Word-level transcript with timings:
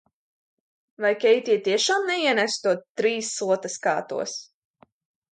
"Vai 1.03 1.09
Keitija 1.23 1.59
tiešām 1.67 2.07
neienesa 2.11 2.63
to 2.63 2.73
"Trīs 3.01 3.29
slotaskātos"?" 3.41 4.33